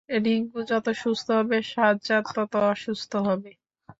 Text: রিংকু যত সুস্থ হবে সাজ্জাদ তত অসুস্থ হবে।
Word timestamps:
রিংকু 0.09 0.59
যত 0.69 0.87
সুস্থ 1.01 1.27
হবে 1.31 1.57
সাজ্জাদ 1.71 2.23
তত 2.35 2.53
অসুস্থ 2.71 3.11
হবে। 3.27 3.51